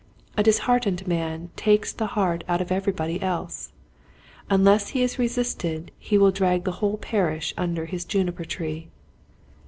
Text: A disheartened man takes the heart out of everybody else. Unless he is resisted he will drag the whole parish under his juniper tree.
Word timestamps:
A 0.35 0.41
disheartened 0.41 1.05
man 1.05 1.51
takes 1.55 1.93
the 1.93 2.07
heart 2.17 2.43
out 2.49 2.59
of 2.59 2.71
everybody 2.71 3.21
else. 3.21 3.71
Unless 4.49 4.89
he 4.97 5.03
is 5.03 5.19
resisted 5.19 5.91
he 5.99 6.17
will 6.17 6.31
drag 6.31 6.63
the 6.63 6.71
whole 6.81 6.97
parish 6.97 7.53
under 7.55 7.85
his 7.85 8.03
juniper 8.03 8.43
tree. 8.45 8.87